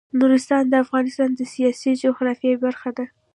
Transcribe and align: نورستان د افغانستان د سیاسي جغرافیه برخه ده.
نورستان 0.19 0.63
د 0.69 0.73
افغانستان 0.85 1.29
د 1.35 1.41
سیاسي 1.53 1.91
جغرافیه 2.03 2.55
برخه 2.65 2.89
ده. 2.97 3.05